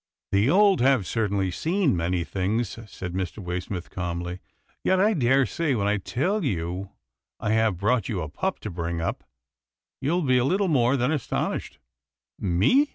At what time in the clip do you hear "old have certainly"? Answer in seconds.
0.49-1.51